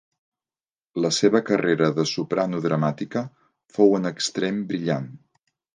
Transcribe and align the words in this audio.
La 1.05 1.11
seva 1.17 1.41
carrera 1.51 1.91
de 1.99 2.07
soprano 2.13 2.63
dramàtica 2.65 3.25
fou 3.77 3.97
en 4.01 4.13
extrem 4.17 4.63
brillant. 4.73 5.11